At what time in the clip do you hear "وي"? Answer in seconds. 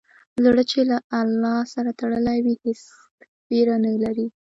2.45-2.55